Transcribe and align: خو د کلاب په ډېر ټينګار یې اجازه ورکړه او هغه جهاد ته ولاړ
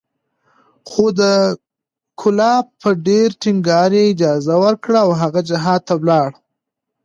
خو 0.89 1.05
د 1.19 1.21
کلاب 2.21 2.65
په 2.81 2.89
ډېر 3.07 3.27
ټينګار 3.43 3.89
یې 3.97 4.03
اجازه 4.11 4.55
ورکړه 4.63 4.97
او 5.05 5.11
هغه 5.21 5.39
جهاد 5.49 5.81
ته 5.87 5.93
ولاړ 6.01 6.29